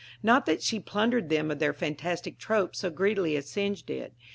[0.23, 4.13] Not that she plundered them of their fantastic tropes so greedily as Synge did.